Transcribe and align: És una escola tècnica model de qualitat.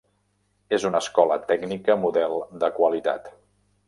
És 0.77 0.85
una 0.89 1.01
escola 1.03 1.37
tècnica 1.51 1.97
model 2.05 2.33
de 2.65 2.71
qualitat. 2.79 3.29